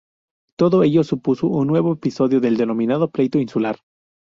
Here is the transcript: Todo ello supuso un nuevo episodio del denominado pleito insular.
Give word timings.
Todo 0.55 0.81
ello 0.81 1.03
supuso 1.03 1.45
un 1.47 1.67
nuevo 1.67 1.93
episodio 1.93 2.39
del 2.39 2.57
denominado 2.57 3.11
pleito 3.11 3.37
insular. 3.37 3.77